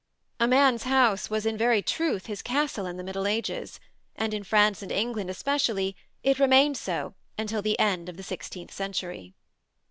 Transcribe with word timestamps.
A 0.39 0.47
man's 0.47 0.85
house 0.85 1.29
was 1.29 1.45
in 1.45 1.55
very 1.59 1.83
truth 1.83 2.25
his 2.25 2.41
castle 2.41 2.87
in 2.87 2.97
the 2.97 3.03
middle 3.03 3.27
ages, 3.27 3.79
and 4.15 4.33
in 4.33 4.43
France 4.43 4.81
and 4.81 4.91
England 4.91 5.29
especially 5.29 5.95
it 6.23 6.39
remained 6.39 6.75
so 6.77 7.13
until 7.37 7.61
the 7.61 7.77
end 7.77 8.09
of 8.09 8.17
the 8.17 8.23
sixteenth 8.23 8.71
century. 8.71 9.35